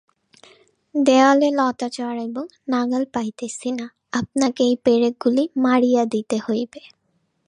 দেয়ালে 0.95 1.49
লতা 1.57 1.87
চড়াইব, 1.89 2.35
নাগাল 2.67 3.03
পাইতেছি 3.13 3.69
না, 3.71 3.85
আপনাকে 4.13 4.61
এই 4.63 4.75
পেরেকগুলি 4.85 5.43
মারিয়া 5.57 6.03
দিতে 6.05 6.37
হইবে। 6.47 6.81